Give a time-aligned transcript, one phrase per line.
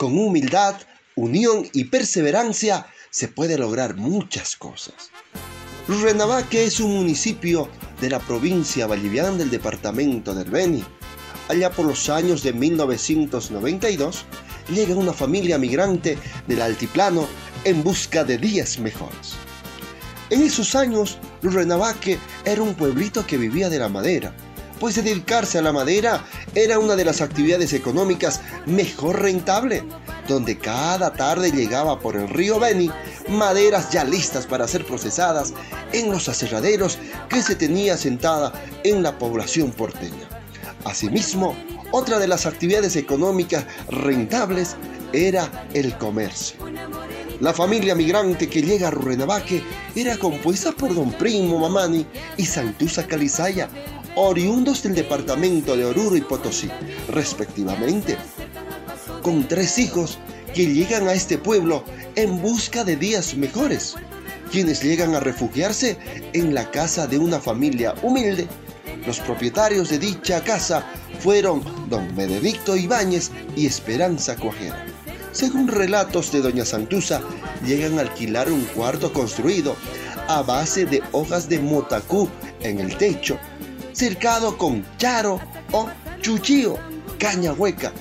[0.00, 0.76] Con humildad,
[1.14, 4.94] unión y perseverancia se puede lograr muchas cosas.
[5.86, 7.68] Rurrenabaque es un municipio
[8.00, 10.82] de la provincia boliviana del departamento del Beni.
[11.48, 14.24] Allá por los años de 1992,
[14.70, 17.28] llega una familia migrante del altiplano
[17.64, 19.34] en busca de días mejores.
[20.30, 24.34] En esos años, Rurrenabaque era un pueblito que vivía de la madera,
[24.80, 29.84] pues dedicarse a la madera era una de las actividades económicas mejor rentable,
[30.28, 32.90] donde cada tarde llegaba por el río Beni
[33.28, 35.52] maderas ya listas para ser procesadas
[35.92, 38.52] en los aserraderos que se tenía sentada
[38.84, 40.28] en la población porteña.
[40.84, 41.54] Asimismo,
[41.92, 44.76] otra de las actividades económicas rentables
[45.12, 46.56] era el comercio.
[47.40, 49.62] La familia migrante que llega a Rurrenabaque
[49.96, 52.06] era compuesta por Don Primo Mamani
[52.36, 53.68] y Santusa Calizaya,
[54.16, 56.68] oriundos del departamento de Oruro y Potosí,
[57.08, 58.16] respectivamente,
[59.22, 60.18] con tres hijos
[60.54, 61.84] que llegan a este pueblo
[62.16, 63.94] en busca de días mejores,
[64.50, 65.98] quienes llegan a refugiarse
[66.32, 68.48] en la casa de una familia humilde.
[69.06, 70.84] Los propietarios de dicha casa
[71.20, 74.84] fueron don Benedicto Ibáñez y Esperanza Cuajera.
[75.32, 77.22] Según relatos de doña Santusa,
[77.64, 79.76] llegan a alquilar un cuarto construido
[80.26, 82.28] a base de hojas de motacú
[82.60, 83.38] en el techo,
[84.00, 85.38] cercado con charo
[85.72, 85.86] o
[86.22, 86.78] chuchío,
[87.18, 87.92] caña hueca.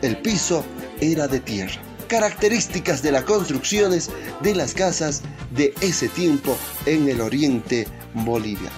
[0.00, 0.64] El piso
[1.00, 1.82] era de tierra.
[2.06, 4.08] Características de las construcciones
[4.40, 8.70] de las casas de ese tiempo en el oriente boliviano.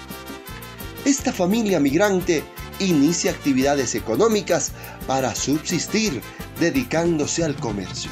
[1.05, 2.43] Esta familia migrante
[2.79, 4.73] inicia actividades económicas
[5.07, 6.23] para subsistir
[6.61, 8.11] dedicándose al comercio.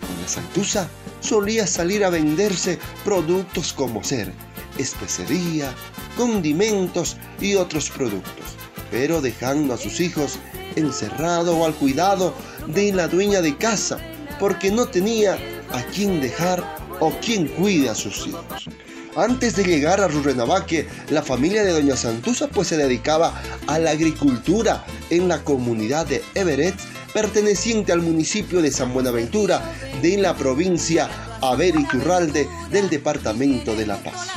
[0.00, 0.88] Doña Santusa
[1.20, 4.32] solía salir a venderse productos como ser
[4.78, 5.74] especería,
[6.16, 8.44] condimentos y otros productos,
[8.90, 10.38] pero dejando a sus hijos
[10.76, 12.34] encerrados o al cuidado
[12.66, 13.98] de la dueña de casa,
[14.38, 15.38] porque no tenía
[15.72, 16.62] a quien dejar
[17.00, 18.68] o quien cuide a sus hijos.
[19.14, 23.90] Antes de llegar a Rurrenabaque, la familia de Doña Santusa pues se dedicaba a la
[23.90, 26.76] agricultura en la comunidad de Everett,
[27.12, 29.62] perteneciente al municipio de San Buenaventura
[30.00, 31.10] de la provincia
[31.42, 34.28] Averiturralde del departamento de La Paz.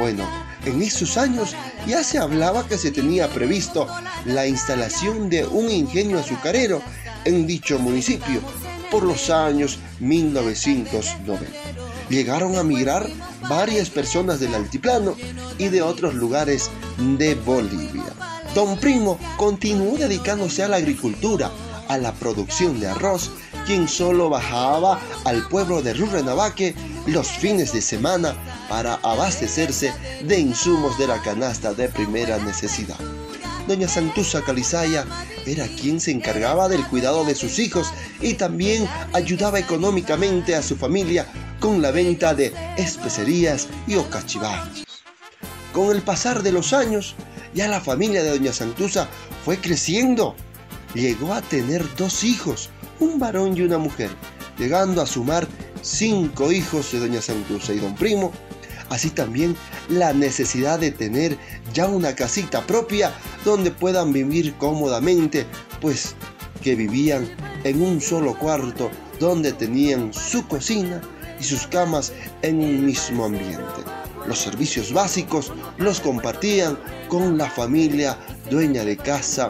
[0.00, 0.26] Bueno,
[0.64, 1.54] en esos años
[1.86, 3.86] ya se hablaba que se tenía previsto
[4.24, 6.80] la instalación de un ingenio azucarero
[7.26, 8.40] en dicho municipio
[8.90, 11.46] por los años 1990
[12.08, 13.10] llegaron a migrar
[13.46, 15.16] varias personas del altiplano
[15.58, 16.70] y de otros lugares
[17.18, 18.04] de Bolivia.
[18.54, 21.50] Don Primo continuó dedicándose a la agricultura,
[21.88, 23.30] a la producción de arroz,
[23.66, 26.74] quien solo bajaba al pueblo de Rurrenabaque
[27.06, 28.34] los fines de semana
[28.68, 29.92] para abastecerse
[30.24, 32.98] de insumos de la canasta de primera necesidad.
[33.66, 35.06] Doña Santusa Calizaya
[35.46, 40.76] era quien se encargaba del cuidado de sus hijos y también ayudaba económicamente a su
[40.76, 41.26] familia
[41.60, 44.84] con la venta de especerías y ocachivaches.
[45.72, 47.14] Con el pasar de los años,
[47.54, 49.08] ya la familia de Doña Santusa
[49.44, 50.34] fue creciendo.
[50.94, 54.10] Llegó a tener dos hijos, un varón y una mujer,
[54.58, 55.46] llegando a sumar
[55.82, 58.32] cinco hijos de Doña Santusa y Don Primo.
[58.88, 59.56] Así también
[59.88, 61.38] la necesidad de tener
[61.72, 63.12] ya una casita propia
[63.44, 65.46] donde puedan vivir cómodamente,
[65.80, 66.16] pues
[66.62, 67.28] que vivían
[67.64, 71.00] en un solo cuarto donde tenían su cocina,
[71.40, 72.12] y sus camas
[72.42, 73.64] en un mismo ambiente.
[74.26, 78.18] Los servicios básicos los compartían con la familia
[78.50, 79.48] dueña de casa,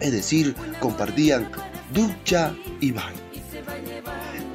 [0.00, 1.50] es decir, compartían
[1.92, 3.17] ducha y baño.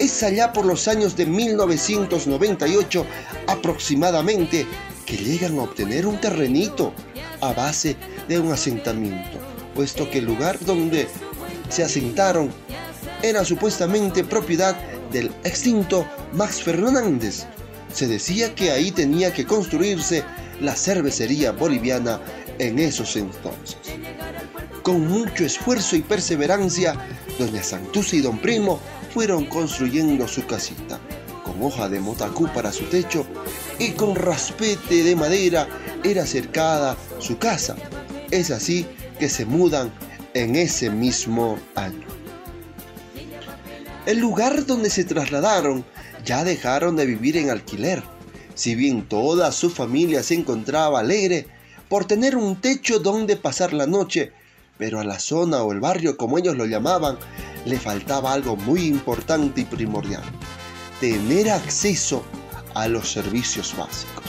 [0.03, 3.05] Es allá por los años de 1998
[3.47, 4.67] aproximadamente
[5.05, 6.93] que llegan a obtener un terrenito
[7.39, 7.95] a base
[8.27, 9.39] de un asentamiento,
[9.73, 11.07] puesto que el lugar donde
[11.69, 12.51] se asentaron
[13.21, 14.75] era supuestamente propiedad
[15.13, 17.45] del extinto Max Fernández.
[17.93, 20.25] Se decía que ahí tenía que construirse
[20.59, 22.19] la cervecería boliviana
[22.59, 23.77] en esos entonces.
[24.81, 26.93] Con mucho esfuerzo y perseverancia,
[27.39, 28.81] doña Santusa y don Primo
[29.13, 30.99] fueron construyendo su casita,
[31.43, 33.27] con hoja de motacú para su techo
[33.77, 35.67] y con raspete de madera
[36.03, 37.75] era cercada su casa.
[38.31, 38.87] Es así
[39.19, 39.93] que se mudan
[40.33, 42.07] en ese mismo año.
[44.07, 45.85] El lugar donde se trasladaron
[46.25, 48.01] ya dejaron de vivir en alquiler.
[48.55, 51.47] Si bien toda su familia se encontraba alegre
[51.87, 54.31] por tener un techo donde pasar la noche,
[54.77, 57.17] pero a la zona o el barrio como ellos lo llamaban,
[57.65, 60.23] le faltaba algo muy importante y primordial,
[60.99, 62.23] tener acceso
[62.73, 64.25] a los servicios básicos,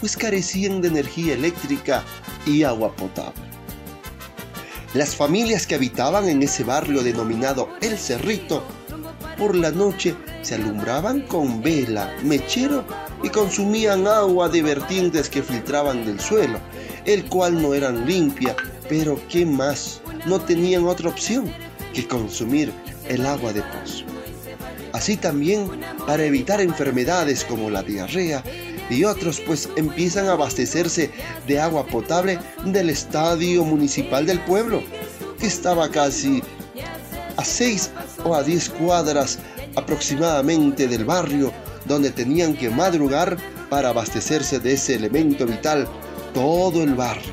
[0.00, 2.02] pues carecían de energía eléctrica
[2.46, 3.42] y agua potable.
[4.94, 8.62] Las familias que habitaban en ese barrio denominado El Cerrito
[9.36, 12.84] por la noche se alumbraban con vela, mechero
[13.22, 16.60] y consumían agua de vertientes que filtraban del suelo,
[17.06, 18.54] el cual no eran limpia,
[18.88, 20.00] pero ¿qué más?
[20.26, 21.52] No tenían otra opción
[21.94, 22.72] que consumir
[23.08, 24.04] el agua de pozo.
[24.92, 25.70] Así también,
[26.06, 28.44] para evitar enfermedades como la diarrea
[28.90, 31.10] y otros, pues empiezan a abastecerse
[31.46, 34.82] de agua potable del estadio municipal del pueblo,
[35.38, 36.42] que estaba casi
[37.36, 37.90] a 6
[38.24, 39.38] o a 10 cuadras
[39.74, 41.52] aproximadamente del barrio
[41.86, 43.36] donde tenían que madrugar
[43.68, 45.88] para abastecerse de ese elemento vital
[46.32, 47.32] todo el barrio.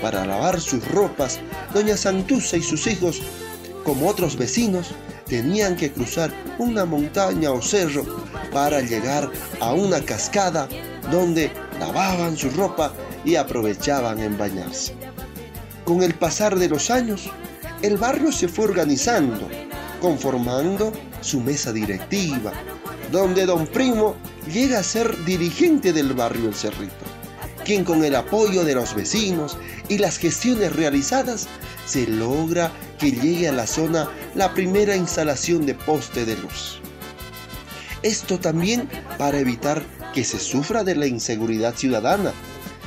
[0.00, 1.38] Para lavar sus ropas,
[1.72, 3.22] doña Santusa y sus hijos,
[3.84, 4.88] como otros vecinos,
[5.26, 8.04] tenían que cruzar una montaña o cerro
[8.52, 9.30] para llegar
[9.60, 10.68] a una cascada
[11.10, 11.50] donde
[11.80, 12.92] lavaban su ropa
[13.24, 14.94] y aprovechaban en bañarse.
[15.84, 17.30] Con el pasar de los años,
[17.82, 19.48] el barrio se fue organizando,
[20.00, 22.52] conformando su mesa directiva,
[23.10, 24.14] donde don Primo
[24.52, 27.04] llega a ser dirigente del barrio El Cerrito,
[27.64, 29.56] quien con el apoyo de los vecinos
[29.88, 31.48] y las gestiones realizadas
[31.86, 36.80] se logra que llegue a la zona la primera instalación de poste de luz.
[38.02, 38.88] Esto también
[39.18, 39.82] para evitar
[40.12, 42.32] que se sufra de la inseguridad ciudadana.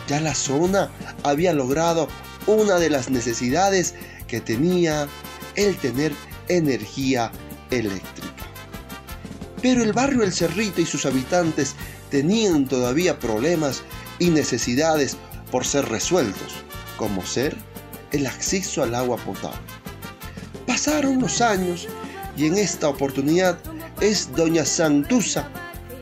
[0.08, 0.92] Ya la zona
[1.24, 2.08] había logrado
[2.48, 3.96] una de las necesidades
[4.28, 5.08] que tenía
[5.56, 6.14] el tener
[6.48, 7.32] energía
[7.72, 8.46] eléctrica.
[9.62, 11.76] Pero el barrio El Cerrito y sus habitantes
[12.12, 13.82] tenían todavía problemas
[14.20, 15.18] y necesidades
[15.52, 16.54] por ser resueltos,
[16.98, 17.56] como ser
[18.12, 19.60] el acceso al agua potable.
[20.68, 21.88] Pasaron los años
[22.38, 23.58] y en esta oportunidad
[24.02, 25.50] es doña Santusa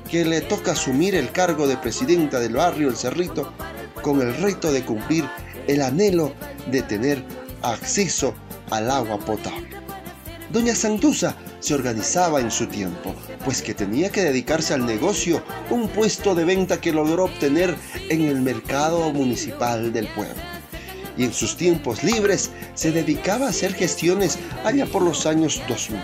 [0.10, 3.52] que le toca asumir el cargo de presidenta del barrio El Cerrito
[4.02, 5.28] con el reto de cumplir
[5.68, 6.34] el anhelo
[6.68, 7.24] de tener
[7.62, 8.34] acceso
[8.70, 9.70] al agua potable.
[10.52, 13.16] Doña Santusa se organizaba en su tiempo,
[13.46, 17.74] pues que tenía que dedicarse al negocio, un puesto de venta que logró obtener
[18.10, 20.36] en el mercado municipal del pueblo.
[21.16, 26.02] Y en sus tiempos libres se dedicaba a hacer gestiones allá por los años 2000.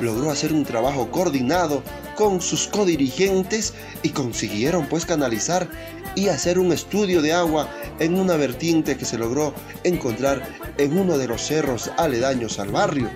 [0.00, 1.84] Logró hacer un trabajo coordinado
[2.16, 5.68] con sus codirigentes y consiguieron pues canalizar
[6.16, 7.68] y hacer un estudio de agua
[8.00, 10.42] en una vertiente que se logró encontrar
[10.76, 13.10] en uno de los cerros aledaños al barrio.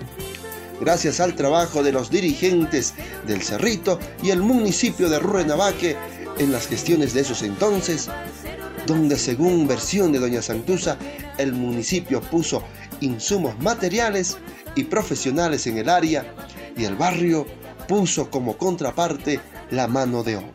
[0.79, 2.93] Gracias al trabajo de los dirigentes
[3.25, 5.95] del Cerrito y el municipio de Rurrenabaque
[6.37, 8.09] en las gestiones de esos entonces,
[8.85, 10.97] donde según versión de Doña Santusa,
[11.37, 12.63] el municipio puso
[13.01, 14.37] insumos materiales
[14.75, 16.33] y profesionales en el área
[16.77, 17.45] y el barrio
[17.87, 19.39] puso como contraparte
[19.71, 20.53] la mano de obra.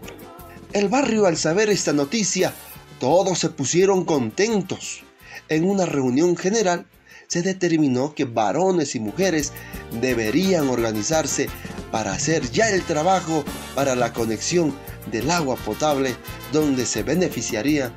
[0.73, 2.55] El barrio al saber esta noticia,
[2.99, 5.03] todos se pusieron contentos.
[5.49, 6.87] En una reunión general
[7.27, 9.53] se determinó que varones y mujeres
[10.00, 11.49] deberían organizarse
[11.91, 13.44] para hacer ya el trabajo
[13.75, 14.75] para la conexión
[15.11, 16.17] del agua potable
[16.53, 17.93] donde se beneficiaría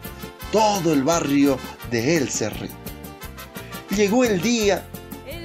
[0.52, 1.58] todo el barrio
[1.92, 2.76] de El Cerrito.
[3.96, 4.86] Llegó el día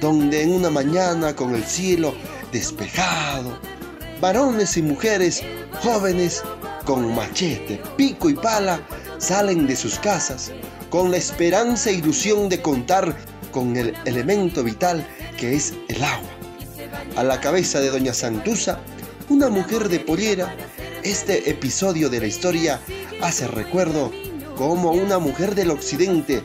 [0.01, 2.13] donde en una mañana con el cielo
[2.51, 3.57] despejado,
[4.19, 5.43] varones y mujeres
[5.81, 6.43] jóvenes
[6.85, 8.81] con machete, pico y pala
[9.19, 10.51] salen de sus casas
[10.89, 13.15] con la esperanza e ilusión de contar
[13.51, 15.05] con el elemento vital
[15.37, 16.40] que es el agua.
[17.15, 18.79] A la cabeza de Doña Santusa,
[19.29, 20.55] una mujer de pollera,
[21.03, 22.79] este episodio de la historia
[23.21, 24.11] hace recuerdo
[24.55, 26.41] cómo una mujer del occidente,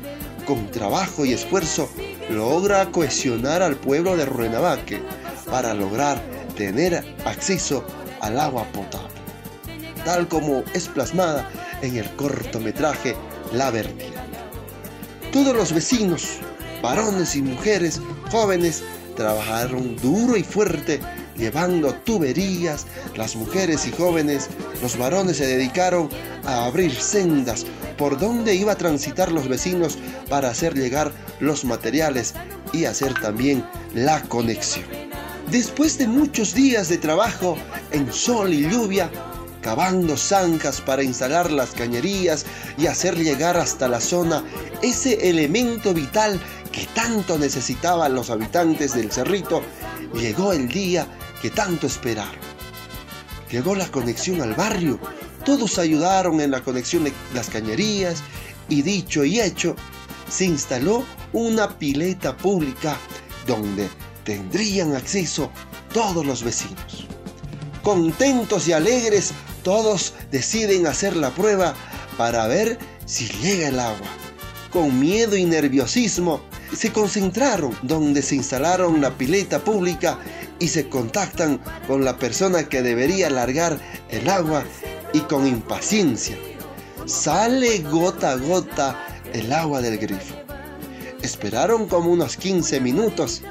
[0.46, 1.88] con trabajo y esfuerzo,
[2.30, 5.02] logra cohesionar al pueblo de Ruenabaque
[5.50, 6.22] para lograr
[6.56, 7.84] tener acceso
[8.20, 9.14] al agua potable,
[10.04, 11.50] tal como es plasmada
[11.82, 13.14] en el cortometraje
[13.52, 14.18] La Vertiente.
[15.32, 16.38] Todos los vecinos,
[16.82, 18.00] varones y mujeres,
[18.30, 18.82] jóvenes,
[19.16, 21.00] trabajaron duro y fuerte
[21.36, 24.48] llevando tuberías, las mujeres y jóvenes,
[24.82, 26.08] los varones se dedicaron
[26.44, 27.66] a abrir sendas
[27.98, 32.34] por donde iba a transitar los vecinos para hacer llegar los materiales
[32.72, 34.84] y hacer también la conexión.
[35.50, 37.56] Después de muchos días de trabajo
[37.92, 39.10] en sol y lluvia,
[39.62, 42.46] cavando zanjas para instalar las cañerías
[42.78, 44.44] y hacer llegar hasta la zona
[44.82, 46.40] ese elemento vital
[46.76, 49.62] que tanto necesitaban los habitantes del cerrito,
[50.12, 51.06] llegó el día
[51.40, 52.36] que tanto esperaron.
[53.50, 55.00] Llegó la conexión al barrio,
[55.46, 58.22] todos ayudaron en la conexión de las cañerías
[58.68, 59.74] y dicho y hecho,
[60.28, 62.98] se instaló una pileta pública
[63.46, 63.88] donde
[64.24, 65.50] tendrían acceso
[65.94, 67.06] todos los vecinos.
[67.82, 71.74] Contentos y alegres, todos deciden hacer la prueba
[72.18, 74.08] para ver si llega el agua.
[74.70, 76.42] Con miedo y nerviosismo,
[76.74, 80.18] se concentraron donde se instalaron la pileta pública
[80.58, 83.78] y se contactan con la persona que debería largar
[84.10, 84.64] el agua
[85.12, 86.36] y con impaciencia
[87.06, 88.98] sale gota a gota
[89.32, 90.34] el agua del grifo.
[91.22, 93.42] Esperaron como unos 15 minutos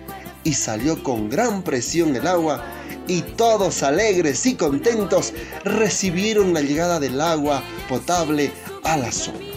[0.43, 2.63] y salió con gran presión el agua
[3.07, 8.51] y todos alegres y contentos recibieron la llegada del agua potable
[8.83, 9.54] a la zona.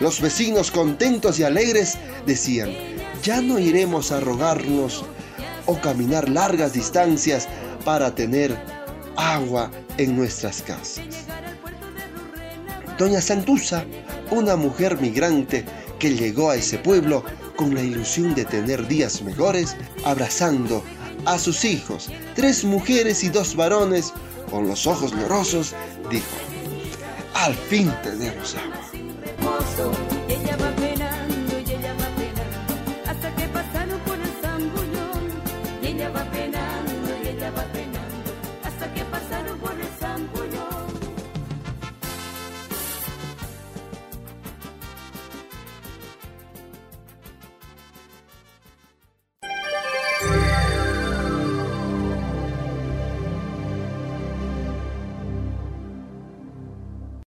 [0.00, 2.70] Los vecinos contentos y alegres decían,
[3.22, 5.04] ya no iremos a rogarnos
[5.66, 7.48] o caminar largas distancias
[7.84, 8.56] para tener
[9.16, 11.26] agua en nuestras casas.
[12.96, 13.84] Doña Santusa,
[14.30, 15.64] una mujer migrante
[15.98, 17.24] que llegó a ese pueblo
[17.56, 20.82] con la ilusión de tener días mejores, abrazando
[21.24, 24.12] a sus hijos, tres mujeres y dos varones,
[24.48, 25.74] con los ojos llorosos,
[26.08, 26.26] dijo,
[27.34, 28.87] al fin tenemos agua.
[29.78, 30.68] Ella va